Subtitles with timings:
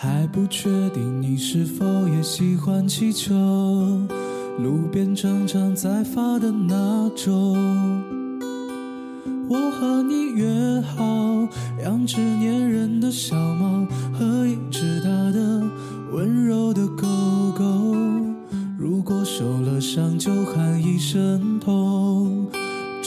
[0.00, 3.34] 还不确定你是否也喜欢气球，
[4.56, 7.56] 路边常常在发的那种。
[9.48, 11.04] 我和你约好，
[11.78, 15.64] 两只粘人的小猫和一只大的
[16.12, 17.04] 温柔的狗
[17.58, 17.96] 狗。
[18.78, 22.46] 如果受了伤，就喊一声痛。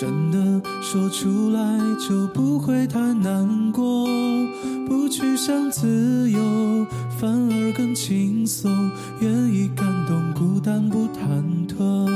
[0.01, 1.61] 真的说出来
[1.99, 4.07] 就不会太难过，
[4.87, 6.87] 不去想自由，
[7.19, 8.71] 反而更轻松，
[9.19, 12.09] 愿意感动，孤单不忐忑。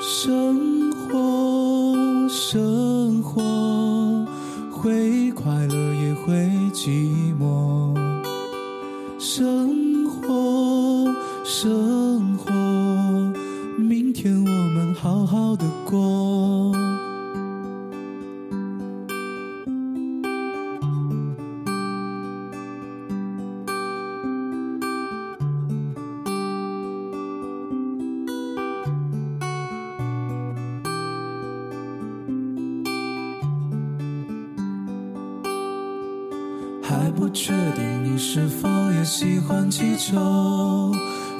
[0.00, 4.26] 生活，生活，
[4.72, 7.94] 会快乐也会寂寞。
[9.16, 11.08] 生活，
[11.44, 11.91] 生
[36.92, 40.92] 还不确定你是否也喜欢气球，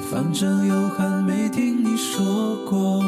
[0.09, 2.99] 反正有还没听你说过。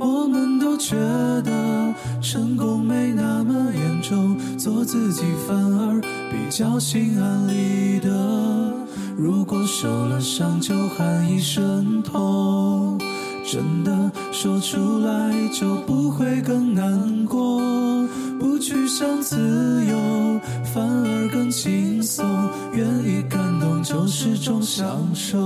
[0.00, 8.72] 我们都觉得成功没那么严重，做自己反而比较心安理得。
[9.14, 12.98] 如果受了伤就喊一声痛，
[13.44, 17.60] 真的说出来就不会更难过。
[18.38, 19.36] 不去想自
[19.86, 19.96] 由，
[20.62, 22.24] 反而更轻松。
[22.72, 25.38] 愿意感动就是种享受。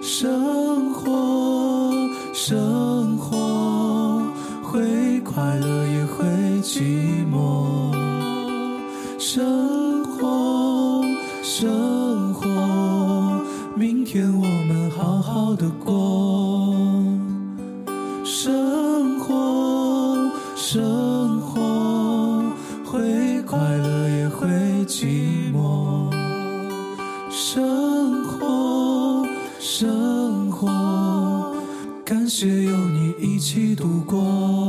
[0.00, 1.92] 生活，
[2.32, 4.22] 生活，
[4.62, 6.24] 会快乐也会
[6.62, 7.92] 寂寞。
[9.18, 11.04] 生活，
[11.42, 12.46] 生活，
[13.76, 16.74] 明天我们好好的过。
[18.24, 21.57] 生活，生活，
[23.48, 24.46] 快乐也会
[24.84, 26.12] 寂寞。
[27.30, 29.26] 生活，
[29.58, 31.56] 生活，
[32.04, 34.67] 感谢有你一起度过。